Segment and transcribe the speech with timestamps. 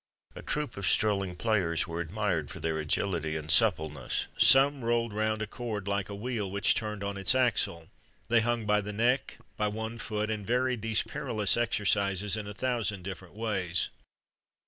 [0.35, 4.25] A troop of strolling players were admired for their agility and suppleness.
[4.35, 7.87] Some rolled round a cord like a wheel which turns on its axle;
[8.27, 12.53] they hung by the neck, by one foot, and varied these perilous exercises in a
[12.55, 13.89] thousand different ways.